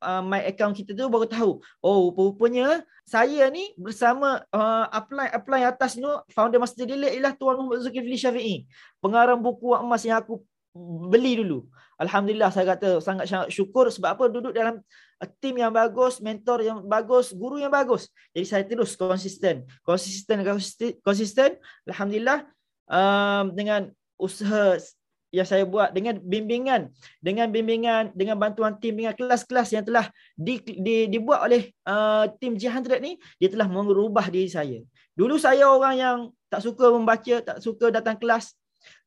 uh, 0.04 0.20
my 0.20 0.44
account 0.52 0.76
kita 0.76 0.92
tu 0.92 1.08
baru 1.08 1.24
tahu. 1.24 1.64
Oh, 1.80 2.12
rupanya 2.12 2.84
saya 3.08 3.48
ni 3.48 3.72
bersama 3.80 4.44
uh, 4.52 4.86
apply 4.92 5.32
apply 5.32 5.72
atas 5.72 5.96
ni 5.96 6.04
founder 6.36 6.60
master 6.60 6.84
dealer 6.84 7.16
ialah 7.16 7.32
Tuan 7.40 7.56
Muhammad 7.56 7.88
Zulkifli 7.88 8.20
Syafi'i. 8.20 8.56
Pengarang 9.00 9.40
buku 9.40 9.72
emas 9.72 10.04
yang 10.04 10.20
aku 10.20 10.44
beli 11.08 11.40
dulu. 11.40 11.64
Alhamdulillah 11.96 12.52
saya 12.52 12.76
kata 12.76 13.00
sangat 13.00 13.28
syukur 13.52 13.88
sebab 13.88 14.20
apa 14.20 14.24
duduk 14.28 14.52
dalam 14.52 14.84
uh, 15.24 15.30
tim 15.40 15.56
yang 15.56 15.72
bagus, 15.72 16.20
mentor 16.20 16.60
yang 16.60 16.84
bagus, 16.84 17.32
guru 17.32 17.56
yang 17.56 17.72
bagus. 17.72 18.12
Jadi 18.36 18.46
saya 18.52 18.64
terus 18.68 19.00
konsisten. 19.00 19.64
Konsisten 19.88 20.44
konsisten. 21.00 21.56
Alhamdulillah 21.88 22.52
um, 22.92 23.56
dengan 23.56 23.96
usaha 24.20 24.78
yang 25.30 25.46
saya 25.46 25.62
buat 25.62 25.94
dengan 25.94 26.18
bimbingan 26.18 26.90
dengan 27.22 27.54
bimbingan 27.54 28.10
dengan 28.18 28.34
bantuan 28.34 28.74
tim 28.82 28.98
dengan 28.98 29.14
kelas-kelas 29.14 29.70
yang 29.78 29.86
telah 29.86 30.10
di, 30.34 30.58
di, 30.58 31.06
dibuat 31.06 31.46
oleh 31.46 31.70
uh, 31.86 32.26
tim 32.42 32.58
G100 32.58 32.98
ni 32.98 33.22
dia 33.38 33.50
telah 33.54 33.70
mengubah 33.70 34.28
diri 34.34 34.50
saya. 34.50 34.82
Dulu 35.14 35.38
saya 35.38 35.70
orang 35.70 35.96
yang 35.96 36.18
tak 36.50 36.66
suka 36.66 36.90
membaca 36.90 37.36
tak 37.46 37.58
suka 37.62 37.94
datang 37.94 38.18
kelas 38.18 38.58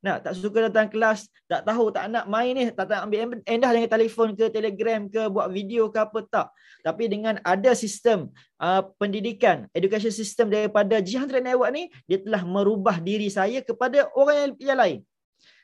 nak 0.02 0.26
tak 0.26 0.34
suka 0.34 0.66
datang 0.66 0.90
kelas 0.90 1.30
tak 1.46 1.62
tahu 1.62 1.94
tak 1.94 2.10
nak 2.10 2.26
main 2.26 2.50
ni 2.58 2.66
tak 2.74 2.90
nak 2.90 3.06
ambil 3.06 3.38
endah 3.46 3.70
dengan 3.70 3.90
telefon 3.90 4.34
ke 4.34 4.50
telegram 4.50 5.06
ke 5.06 5.30
buat 5.30 5.46
video 5.48 5.86
ke 5.94 6.02
apa 6.02 6.18
tak. 6.26 6.46
Tapi 6.82 7.06
dengan 7.06 7.38
ada 7.46 7.70
sistem 7.78 8.34
uh, 8.58 8.82
pendidikan 8.98 9.70
education 9.70 10.10
system 10.10 10.50
daripada 10.50 10.98
G100 10.98 11.38
network 11.38 11.70
ni 11.70 11.86
dia 12.10 12.18
telah 12.18 12.42
merubah 12.42 12.98
diri 12.98 13.30
saya 13.30 13.62
kepada 13.62 14.10
orang 14.18 14.36
yang, 14.36 14.52
yang 14.74 14.78
lain. 14.82 14.98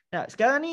Nah, 0.09 0.25
sekarang 0.30 0.62
ni 0.62 0.73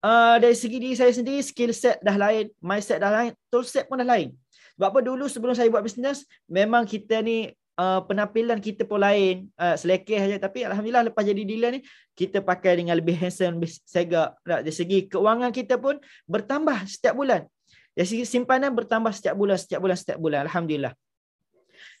uh, 0.00 0.36
dari 0.40 0.56
segi 0.56 0.76
diri 0.80 0.96
saya 0.96 1.12
sendiri 1.12 1.44
skill 1.44 1.72
set 1.76 2.00
dah 2.00 2.16
lain, 2.16 2.48
mindset 2.64 2.98
dah 2.98 3.12
lain, 3.12 3.32
tool 3.52 3.62
set 3.62 3.84
pun 3.86 4.00
dah 4.00 4.08
lain. 4.08 4.32
Sebab 4.74 4.88
apa? 4.90 4.98
Dulu 5.06 5.24
sebelum 5.30 5.54
saya 5.54 5.70
buat 5.70 5.86
bisnes 5.86 6.26
memang 6.50 6.82
kita 6.82 7.22
ni 7.22 7.54
uh, 7.78 8.00
penampilan 8.06 8.58
kita 8.58 8.86
pun 8.86 9.02
lain, 9.02 9.50
uh, 9.58 9.74
selekeh 9.74 10.18
saja 10.18 10.36
tapi 10.38 10.66
alhamdulillah 10.66 11.10
lepas 11.10 11.22
jadi 11.22 11.42
dealer 11.42 11.70
ni 11.78 11.80
kita 12.14 12.42
pakai 12.42 12.78
dengan 12.78 12.94
lebih 12.98 13.18
handsome, 13.18 13.58
lebih 13.58 13.70
segak. 13.82 14.38
Nah, 14.46 14.62
dari 14.62 14.74
segi 14.74 15.10
keuangan 15.10 15.50
kita 15.50 15.78
pun 15.78 15.98
bertambah 16.30 16.86
setiap 16.86 17.14
bulan. 17.18 17.46
Dari 17.94 18.06
segi 18.06 18.24
simpanan 18.26 18.74
bertambah 18.74 19.14
setiap 19.14 19.38
bulan, 19.38 19.58
setiap 19.58 19.78
bulan, 19.78 19.96
setiap 19.98 20.18
bulan. 20.18 20.50
Alhamdulillah. 20.50 20.94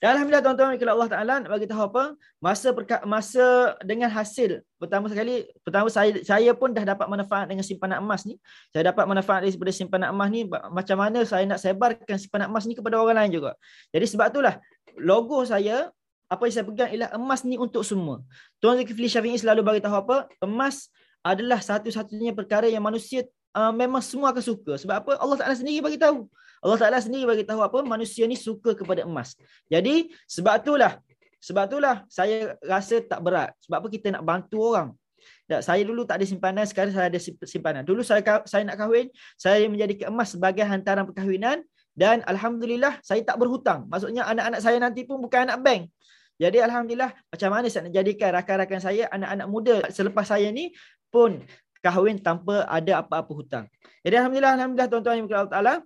Dan 0.02 0.18
Alhamdulillah 0.18 0.42
tuan-tuan 0.42 0.74
kalau 0.76 0.92
Allah 0.98 1.10
Ta'ala 1.10 1.34
bagi 1.46 1.66
tahu 1.70 1.82
apa, 1.86 2.04
masa 2.42 2.68
perka- 2.74 3.04
masa 3.06 3.78
dengan 3.82 4.10
hasil, 4.10 4.60
pertama 4.76 5.06
sekali, 5.06 5.46
pertama 5.62 5.86
saya 5.88 6.18
saya 6.26 6.50
pun 6.52 6.74
dah 6.74 6.82
dapat 6.82 7.06
manfaat 7.06 7.46
dengan 7.46 7.62
simpanan 7.62 8.02
emas 8.02 8.26
ni. 8.26 8.36
Saya 8.74 8.90
dapat 8.90 9.04
manfaat 9.06 9.46
daripada 9.46 9.72
simpanan 9.72 10.10
emas 10.10 10.28
ni, 10.34 10.46
macam 10.50 10.96
mana 10.98 11.22
saya 11.22 11.46
nak 11.46 11.62
sebarkan 11.62 12.18
simpanan 12.18 12.50
emas 12.50 12.64
ni 12.66 12.74
kepada 12.74 12.98
orang 12.98 13.16
lain 13.24 13.38
juga. 13.38 13.56
Jadi 13.94 14.06
sebab 14.10 14.26
itulah, 14.34 14.58
logo 14.98 15.42
saya, 15.46 15.90
apa 16.30 16.42
yang 16.48 16.54
saya 16.54 16.66
pegang 16.66 16.90
ialah 16.90 17.10
emas 17.14 17.44
ni 17.46 17.60
untuk 17.60 17.84
semua. 17.84 18.24
Tuan 18.58 18.80
Zulkifli 18.80 19.06
Syafi'i 19.10 19.38
selalu 19.38 19.60
bagi 19.62 19.80
tahu 19.84 19.94
apa, 19.94 20.26
emas 20.42 20.88
adalah 21.24 21.60
satu-satunya 21.60 22.36
perkara 22.36 22.68
yang 22.68 22.84
manusia 22.84 23.24
uh, 23.56 23.72
memang 23.72 24.02
semua 24.02 24.34
akan 24.34 24.44
suka. 24.44 24.72
Sebab 24.76 24.94
apa? 24.94 25.12
Allah 25.16 25.36
Ta'ala 25.40 25.54
sendiri 25.56 25.80
bagi 25.80 25.98
tahu. 26.00 26.26
Allah 26.64 26.78
Taala 26.80 26.96
sendiri 26.96 27.28
bagi 27.28 27.44
tahu 27.44 27.60
apa 27.60 27.84
manusia 27.84 28.24
ni 28.24 28.40
suka 28.40 28.72
kepada 28.72 29.04
emas. 29.04 29.36
Jadi 29.68 30.08
sebab 30.24 30.64
itulah 30.64 30.96
sebab 31.36 31.68
itulah 31.68 32.08
saya 32.08 32.56
rasa 32.64 33.04
tak 33.04 33.20
berat. 33.20 33.52
Sebab 33.68 33.84
apa 33.84 33.88
kita 33.92 34.16
nak 34.16 34.24
bantu 34.24 34.72
orang. 34.72 34.96
Tak, 35.44 35.60
saya 35.60 35.84
dulu 35.84 36.08
tak 36.08 36.20
ada 36.20 36.26
simpanan, 36.28 36.64
sekarang 36.64 36.92
saya 36.96 37.12
ada 37.12 37.20
simpanan. 37.20 37.84
Dulu 37.84 38.00
saya 38.00 38.24
saya 38.48 38.64
nak 38.64 38.80
kahwin, 38.80 39.12
saya 39.36 39.68
menjadi 39.68 40.08
emas 40.08 40.32
sebagai 40.32 40.64
hantaran 40.64 41.04
perkahwinan 41.04 41.60
dan 41.94 42.26
alhamdulillah 42.26 42.98
saya 43.00 43.22
tak 43.22 43.38
berhutang. 43.38 43.86
Maksudnya 43.86 44.26
anak-anak 44.26 44.60
saya 44.60 44.78
nanti 44.82 45.06
pun 45.06 45.22
bukan 45.22 45.46
anak 45.46 45.62
bank. 45.62 45.82
Jadi 46.34 46.58
alhamdulillah 46.58 47.14
macam 47.30 47.48
mana 47.54 47.66
saya 47.70 47.86
nak 47.86 47.94
jadikan 47.94 48.34
rakan-rakan 48.34 48.80
saya 48.82 49.06
anak-anak 49.14 49.46
muda 49.46 49.76
selepas 49.94 50.26
saya 50.26 50.50
ni 50.50 50.74
pun 51.06 51.38
kahwin 51.78 52.18
tanpa 52.18 52.66
ada 52.66 53.06
apa-apa 53.06 53.30
hutang. 53.30 53.64
Jadi 54.02 54.14
alhamdulillah 54.18 54.58
alhamdulillah 54.58 54.90
tuan-tuan 54.90 55.16
yang 55.22 55.26
berkata 55.30 55.54
Allah 55.54 55.78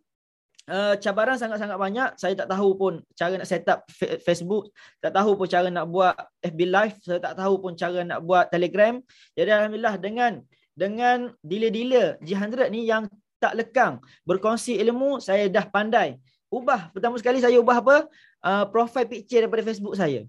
uh, 0.69 0.95
cabaran 0.97 1.37
sangat-sangat 1.37 1.77
banyak. 1.77 2.11
Saya 2.17 2.33
tak 2.33 2.49
tahu 2.49 2.69
pun 2.77 2.93
cara 3.13 3.35
nak 3.37 3.49
set 3.49 3.69
up 3.69 3.85
Facebook, 4.25 4.73
tak 5.05 5.13
tahu 5.13 5.37
pun 5.37 5.45
cara 5.45 5.69
nak 5.69 5.85
buat 5.91 6.15
FB 6.41 6.61
Live, 6.69 6.97
saya 7.05 7.21
tak 7.21 7.35
tahu 7.37 7.61
pun 7.61 7.73
cara 7.75 8.01
nak 8.05 8.25
buat 8.25 8.49
Telegram. 8.49 8.97
Jadi 9.35 9.51
alhamdulillah 9.51 9.97
dengan 10.01 10.33
dengan 10.79 11.35
dealer-dealer 11.43 12.23
G100 12.23 12.71
ni 12.71 12.87
yang 12.87 13.11
tak 13.39 13.55
lekang 13.59 14.03
berkongsi 14.27 14.77
ilmu, 14.83 15.23
saya 15.23 15.47
dah 15.47 15.65
pandai. 15.67 16.19
Ubah 16.51 16.91
pertama 16.91 17.17
sekali 17.21 17.39
saya 17.39 17.57
ubah 17.61 17.79
apa? 17.81 17.97
Uh, 18.43 18.65
profile 18.71 19.07
picture 19.07 19.45
daripada 19.45 19.63
Facebook 19.63 19.95
saya. 19.95 20.25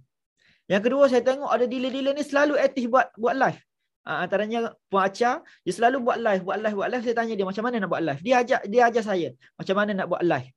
Yang 0.70 0.82
kedua 0.86 1.10
saya 1.10 1.26
tengok 1.26 1.50
ada 1.50 1.66
dealer-dealer 1.66 2.14
ni 2.14 2.24
selalu 2.24 2.60
aktif 2.62 2.88
buat 2.92 3.10
buat 3.18 3.34
live. 3.34 3.60
Uh, 4.06 4.26
antaranya 4.26 4.74
Puan 4.88 5.06
Acha, 5.06 5.42
dia 5.66 5.74
selalu 5.74 6.02
buat 6.06 6.18
live, 6.22 6.42
buat 6.46 6.58
live, 6.62 6.76
buat 6.78 6.90
live. 6.94 7.04
Saya 7.06 7.16
tanya 7.18 7.34
dia 7.34 7.46
macam 7.46 7.64
mana 7.66 7.76
nak 7.82 7.90
buat 7.90 8.04
live. 8.06 8.22
Dia 8.22 8.36
ajak 8.46 8.62
dia 8.70 8.82
ajar 8.88 9.04
saya 9.04 9.30
macam 9.58 9.76
mana 9.76 9.92
nak 9.98 10.08
buat 10.08 10.24
live. 10.24 10.50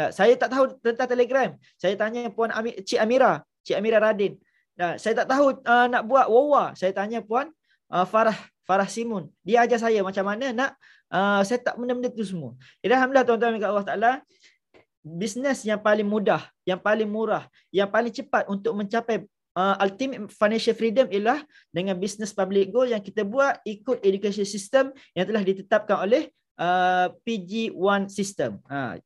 Nah, 0.00 0.08
saya 0.16 0.32
tak 0.40 0.48
tahu 0.48 0.64
tentang 0.80 1.08
Telegram. 1.12 1.50
Saya 1.76 1.94
tanya 2.00 2.32
Puan 2.32 2.48
Amir, 2.56 2.80
Cik 2.80 2.96
Amira, 2.96 3.44
Cik 3.68 3.76
Amira 3.76 4.00
Radin. 4.00 4.32
Nah, 4.80 4.96
saya 4.96 5.12
tak 5.12 5.28
tahu 5.28 5.60
uh, 5.60 5.86
nak 5.92 6.02
buat 6.08 6.24
Wawa. 6.24 6.72
Saya 6.72 6.96
tanya 6.96 7.20
Puan 7.20 7.52
uh, 7.92 8.06
Farah, 8.08 8.36
Farah 8.64 8.88
Simun. 8.88 9.28
Dia 9.44 9.68
ajar 9.68 9.76
saya 9.76 10.00
macam 10.00 10.24
mana 10.24 10.56
nak 10.56 10.72
uh, 11.10 11.42
set 11.44 11.66
up 11.66 11.76
benda-benda 11.76 12.08
tu 12.10 12.24
semua. 12.24 12.56
Jadi 12.80 12.92
Alhamdulillah 12.96 13.26
tuan-tuan 13.26 13.52
dan 13.58 13.68
Allah 13.68 13.86
Ta'ala, 13.86 14.12
bisnes 15.02 15.66
yang 15.66 15.80
paling 15.82 16.06
mudah, 16.06 16.46
yang 16.64 16.80
paling 16.80 17.08
murah, 17.10 17.44
yang 17.74 17.90
paling 17.90 18.14
cepat 18.14 18.46
untuk 18.48 18.72
mencapai 18.72 19.26
uh, 19.58 19.76
ultimate 19.82 20.30
financial 20.30 20.76
freedom 20.76 21.06
ialah 21.10 21.42
dengan 21.74 21.98
business 21.98 22.30
public 22.30 22.70
goal 22.70 22.86
yang 22.86 23.02
kita 23.02 23.26
buat 23.26 23.58
ikut 23.66 24.00
education 24.06 24.46
system 24.46 24.94
yang 25.12 25.26
telah 25.26 25.42
ditetapkan 25.42 25.96
oleh 26.06 26.30
uh, 26.60 27.10
PG1 27.26 28.12
system. 28.12 28.60
Ha. 28.68 29.00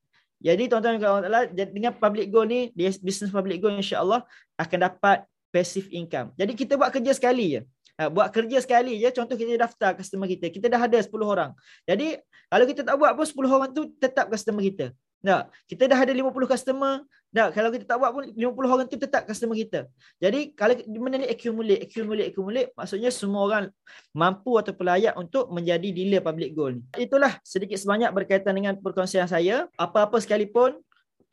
Jadi 0.45 0.69
tuan-tuan 0.69 1.01
dan 1.01 1.01
kawan-kawan 1.01 1.49
dengan 1.57 1.93
public 1.97 2.29
goal 2.29 2.45
ni, 2.45 2.69
business 2.77 3.33
public 3.33 3.65
goal 3.65 3.81
insya-Allah 3.81 4.29
akan 4.61 4.79
dapat 4.93 5.25
passive 5.49 5.89
income. 5.89 6.37
Jadi 6.37 6.53
kita 6.53 6.77
buat 6.77 6.93
kerja 6.93 7.17
sekali 7.17 7.57
je. 7.57 7.61
Ha, 7.95 8.11
buat 8.11 8.27
kerja 8.35 8.59
sekali 8.59 8.99
je, 8.99 9.09
contoh 9.15 9.39
kita 9.39 9.55
daftar 9.55 9.95
customer 9.95 10.27
kita. 10.27 10.51
Kita 10.51 10.67
dah 10.67 10.83
ada 10.83 10.99
10 10.99 11.15
orang. 11.23 11.55
Jadi 11.87 12.19
kalau 12.51 12.65
kita 12.67 12.83
tak 12.83 12.97
buat 12.99 13.13
pun 13.15 13.27
10 13.27 13.57
orang 13.57 13.71
tu 13.71 13.83
tetap 14.03 14.27
customer 14.27 14.63
kita. 14.67 14.87
Tak. 15.25 15.49
Kita 15.71 15.83
dah 15.89 15.99
ada 16.05 16.13
50 16.13 16.35
customer. 16.45 17.07
Tak. 17.35 17.49
Kalau 17.57 17.71
kita 17.71 17.85
tak 17.87 17.97
buat 18.03 18.11
pun 18.13 18.25
50 18.35 18.75
orang 18.75 18.87
tu 18.91 18.99
tetap 18.99 19.23
customer 19.25 19.57
kita. 19.57 19.81
Jadi 20.19 20.53
kalau 20.53 20.75
benda 20.85 21.17
ni 21.23 21.27
accumulate, 21.31 21.81
accumulate, 21.87 22.29
accumulate, 22.35 22.69
maksudnya 22.77 23.11
semua 23.15 23.41
orang 23.47 23.65
mampu 24.11 24.59
atau 24.59 24.75
layak 24.75 25.15
untuk 25.15 25.49
menjadi 25.55 25.89
dealer 25.95 26.21
public 26.21 26.51
goal 26.53 26.77
ni. 26.77 26.83
Itulah 26.99 27.39
sedikit 27.47 27.81
sebanyak 27.81 28.11
berkaitan 28.11 28.53
dengan 28.59 28.75
perkongsian 28.77 29.31
saya. 29.31 29.71
Apa-apa 29.81 30.21
sekalipun, 30.21 30.77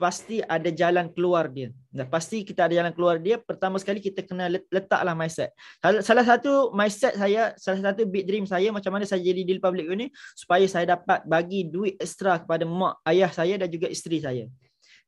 pasti 0.01 0.41
ada 0.41 0.73
jalan 0.73 1.13
keluar 1.13 1.45
dia. 1.45 1.69
Nah, 1.93 2.09
pasti 2.09 2.41
kita 2.41 2.65
ada 2.65 2.73
jalan 2.73 2.89
keluar 2.89 3.21
dia. 3.21 3.37
Pertama 3.37 3.77
sekali 3.77 4.01
kita 4.01 4.25
kena 4.25 4.49
letaklah 4.49 5.13
mindset. 5.13 5.53
Salah 6.01 6.25
satu 6.25 6.73
mindset 6.73 7.13
saya, 7.13 7.53
salah 7.61 7.93
satu 7.93 8.09
big 8.09 8.25
dream 8.25 8.49
saya 8.49 8.73
macam 8.73 8.89
mana 8.97 9.05
saya 9.05 9.21
jadi 9.21 9.45
deal 9.45 9.61
public 9.61 9.85
ini 9.93 10.09
supaya 10.33 10.65
saya 10.65 10.97
dapat 10.97 11.21
bagi 11.29 11.69
duit 11.69 12.01
ekstra 12.01 12.41
kepada 12.41 12.65
mak 12.65 12.97
ayah 13.05 13.29
saya 13.29 13.61
dan 13.61 13.69
juga 13.69 13.85
isteri 13.85 14.17
saya. 14.17 14.49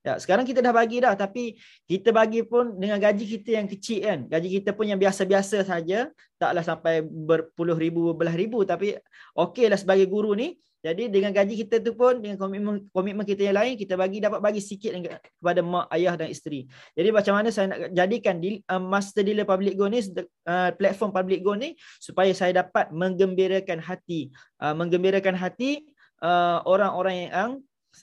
Ya, 0.04 0.20
sekarang 0.20 0.44
kita 0.44 0.60
dah 0.60 0.76
bagi 0.76 1.00
dah 1.00 1.16
tapi 1.16 1.56
kita 1.88 2.12
bagi 2.12 2.44
pun 2.44 2.76
dengan 2.76 3.00
gaji 3.00 3.24
kita 3.24 3.64
yang 3.64 3.68
kecil 3.72 4.04
kan. 4.04 4.20
Gaji 4.28 4.62
kita 4.62 4.76
pun 4.76 4.86
yang 4.86 5.00
biasa-biasa 5.00 5.64
saja, 5.64 6.12
taklah 6.36 6.62
sampai 6.62 7.02
berpuluh 7.02 7.80
ribu, 7.80 8.12
berbelah 8.12 8.36
ribu 8.36 8.68
tapi 8.68 9.00
okeylah 9.34 9.80
sebagai 9.80 10.06
guru 10.12 10.36
ni 10.36 10.60
jadi 10.84 11.08
dengan 11.08 11.32
gaji 11.32 11.63
kita 11.63 11.80
tu 11.80 11.96
pun 11.96 12.20
dengan 12.20 12.36
komitmen 12.36 12.92
komitmen 12.92 13.24
kita 13.24 13.48
yang 13.48 13.56
lain 13.56 13.80
kita 13.80 13.96
bagi 13.96 14.20
dapat 14.20 14.44
bagi 14.44 14.60
sikit 14.60 14.92
kepada 15.40 15.63
mak 15.63 15.88
ayah 15.96 16.20
dan 16.20 16.28
isteri. 16.28 16.68
Jadi 16.92 17.08
macam 17.08 17.40
mana 17.40 17.56
saya 17.56 17.72
nak 17.72 17.96
jadikan 17.96 18.36
di, 18.44 18.60
uh, 18.68 18.84
master 18.84 19.24
dealer 19.24 19.48
public 19.48 19.80
go 19.80 19.88
ni 19.88 20.04
uh, 20.44 20.75
platform 20.75 21.16
public 21.16 21.40
go 21.40 21.56
ni 21.56 21.80
supaya 22.04 22.36
saya 22.36 22.68
dapat 22.68 22.92
menggembirakan 22.92 23.80
hati 23.80 24.36
uh, 24.60 24.75
menggembirakan 24.75 25.40
hati 25.40 25.88
uh, 26.20 26.60
orang-orang 26.68 27.32
yang 27.32 27.52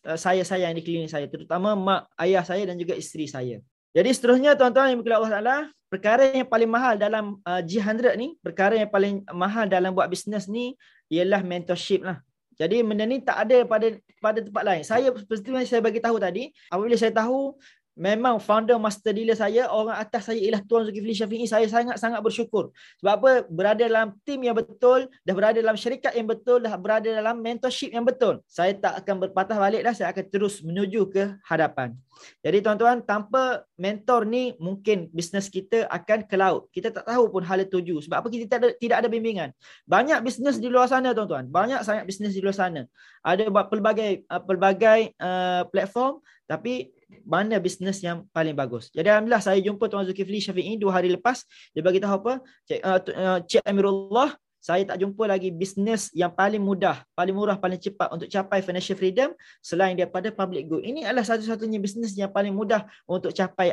uh, 0.09 0.17
saya 0.17 0.41
sayang 0.41 0.73
di 0.73 0.81
klinik 0.81 1.13
saya 1.13 1.29
terutama 1.29 1.77
mak 1.77 2.09
ayah 2.17 2.41
saya 2.49 2.65
dan 2.65 2.81
juga 2.81 2.97
isteri 2.97 3.29
saya. 3.29 3.61
Jadi 3.93 4.09
seterusnya 4.09 4.57
tuan-tuan 4.57 4.97
yang 4.97 5.05
berkata 5.05 5.19
Allah 5.21 5.33
Taala, 5.37 5.57
perkara 5.93 6.23
yang 6.33 6.49
paling 6.49 6.71
mahal 6.71 6.95
dalam 6.97 7.43
uh, 7.43 7.61
G100 7.61 8.15
ni, 8.17 8.39
perkara 8.41 8.79
yang 8.79 8.89
paling 8.89 9.27
mahal 9.35 9.67
dalam 9.67 9.93
buat 9.93 10.07
bisnes 10.07 10.47
ni 10.47 10.79
ialah 11.11 11.43
mentorship 11.43 12.07
lah. 12.07 12.23
Jadi 12.61 12.85
benda 12.85 13.09
ni 13.09 13.25
tak 13.25 13.49
ada 13.49 13.65
pada 13.65 13.89
pada 14.21 14.39
tempat 14.45 14.63
lain. 14.69 14.83
Saya 14.85 15.09
seperti 15.17 15.49
yang 15.49 15.65
saya 15.65 15.81
bagi 15.81 15.97
tahu 15.97 16.21
tadi, 16.21 16.53
apabila 16.69 16.93
saya 17.01 17.09
tahu 17.17 17.57
memang 18.01 18.41
founder 18.41 18.81
master 18.81 19.13
dealer 19.13 19.37
saya 19.37 19.69
orang 19.69 20.01
atas 20.01 20.33
saya 20.33 20.41
ialah 20.41 20.65
Tuan 20.65 20.89
Zulkifli 20.89 21.13
Syafi'i. 21.13 21.45
Saya 21.45 21.69
sangat-sangat 21.69 22.25
bersyukur. 22.25 22.73
Sebab 23.05 23.13
apa? 23.13 23.31
Berada 23.53 23.85
dalam 23.85 24.17
tim 24.25 24.41
yang 24.41 24.57
betul 24.57 25.13
dah 25.21 25.35
berada 25.37 25.61
dalam 25.61 25.77
syarikat 25.77 26.17
yang 26.17 26.25
betul 26.25 26.65
dah 26.65 26.73
berada 26.81 27.13
dalam 27.13 27.37
mentorship 27.45 27.93
yang 27.93 28.09
betul. 28.09 28.41
Saya 28.49 28.73
tak 28.73 29.05
akan 29.05 29.29
berpatah 29.29 29.61
balik 29.61 29.85
dah 29.85 29.93
saya 29.93 30.09
akan 30.17 30.25
terus 30.33 30.65
menuju 30.65 31.13
ke 31.13 31.37
hadapan. 31.45 31.93
Jadi 32.41 32.65
tuan-tuan 32.65 33.05
tanpa 33.05 33.65
mentor 33.77 34.25
ni 34.25 34.57
mungkin 34.57 35.13
bisnes 35.13 35.53
kita 35.53 35.85
akan 35.93 36.25
ke 36.25 36.37
laut. 36.41 36.73
Kita 36.73 36.89
tak 36.89 37.05
tahu 37.05 37.29
pun 37.29 37.45
hala 37.45 37.69
tuju. 37.69 38.01
Sebab 38.01 38.17
apa? 38.25 38.29
Kita 38.33 38.57
ada, 38.57 38.69
tidak 38.77 38.97
ada 39.05 39.09
bimbingan. 39.13 39.53
Banyak 39.85 40.25
bisnes 40.25 40.57
di 40.57 40.73
luar 40.73 40.89
sana 40.89 41.13
tuan-tuan. 41.13 41.49
Banyak 41.49 41.85
sangat 41.85 42.09
bisnes 42.09 42.33
di 42.33 42.41
luar 42.41 42.57
sana 42.57 42.89
ada 43.21 43.45
pelbagai 43.47 44.25
uh, 44.29 44.43
pelbagai 44.43 45.13
uh, 45.21 45.69
platform 45.69 46.25
tapi 46.49 46.91
mana 47.27 47.59
bisnes 47.59 48.01
yang 48.03 48.27
paling 48.31 48.55
bagus. 48.55 48.91
Jadi 48.91 49.07
alhamdulillah 49.11 49.43
saya 49.43 49.59
jumpa 49.61 49.87
Tuan 49.91 50.07
Zulkifli 50.07 50.43
Syafi'i 50.43 50.79
dua 50.79 50.99
hari 50.99 51.13
lepas 51.13 51.45
dia 51.75 51.83
bagi 51.85 52.01
tahu 52.01 52.15
apa? 52.23 52.33
Cik, 52.67 52.81
uh, 52.83 53.39
Cik 53.45 53.63
Amirullah 53.67 54.35
saya 54.61 54.85
tak 54.85 55.01
jumpa 55.01 55.25
lagi 55.25 55.49
bisnes 55.49 56.13
yang 56.13 56.29
paling 56.37 56.61
mudah, 56.61 57.01
paling 57.17 57.33
murah, 57.33 57.57
paling 57.57 57.81
cepat 57.81 58.13
untuk 58.13 58.29
capai 58.29 58.61
financial 58.61 58.93
freedom 58.93 59.33
selain 59.65 59.97
daripada 59.97 60.29
public 60.29 60.69
good. 60.69 60.85
Ini 60.85 61.09
adalah 61.09 61.25
satu-satunya 61.25 61.81
bisnes 61.81 62.13
yang 62.13 62.29
paling 62.29 62.53
mudah 62.53 62.85
untuk 63.09 63.33
capai 63.33 63.73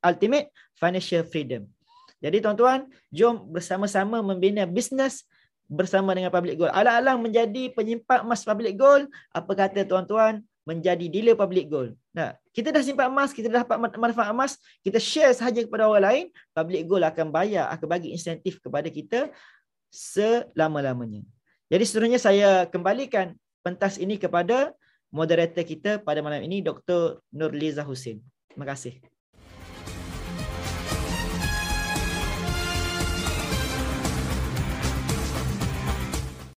ultimate 0.00 0.48
financial 0.72 1.20
freedom. 1.28 1.68
Jadi 2.16 2.40
tuan-tuan, 2.40 2.88
jom 3.12 3.44
bersama-sama 3.52 4.24
membina 4.24 4.64
bisnes 4.64 5.28
bersama 5.66 6.14
dengan 6.14 6.30
public 6.30 6.58
goal. 6.58 6.70
Alang-alang 6.70 7.18
menjadi 7.22 7.70
penyimpan 7.74 8.22
emas 8.26 8.42
public 8.46 8.74
goal, 8.78 9.06
apa 9.34 9.52
kata 9.54 9.86
tuan-tuan? 9.86 10.42
menjadi 10.66 11.06
dealer 11.06 11.38
public 11.38 11.70
gold. 11.70 11.94
Nah, 12.10 12.34
kita 12.50 12.74
dah 12.74 12.82
simpan 12.82 13.06
emas, 13.06 13.30
kita 13.30 13.46
dah 13.46 13.62
dapat 13.62 13.78
manfaat 13.96 14.34
emas, 14.34 14.58
kita 14.82 14.98
share 14.98 15.30
sahaja 15.30 15.62
kepada 15.62 15.86
orang 15.86 16.02
lain, 16.02 16.24
public 16.50 16.82
gold 16.90 17.06
akan 17.06 17.30
bayar, 17.30 17.70
akan 17.70 17.86
bagi 17.86 18.10
insentif 18.10 18.58
kepada 18.58 18.90
kita 18.90 19.30
selama-lamanya. 19.94 21.22
Jadi 21.70 21.84
seterusnya 21.86 22.18
saya 22.18 22.50
kembalikan 22.66 23.38
pentas 23.62 23.94
ini 24.02 24.18
kepada 24.18 24.74
moderator 25.14 25.62
kita 25.62 26.02
pada 26.02 26.18
malam 26.18 26.42
ini, 26.42 26.58
Dr. 26.66 27.22
Nurliza 27.30 27.86
Hussein. 27.86 28.18
Terima 28.50 28.66
kasih. 28.66 29.15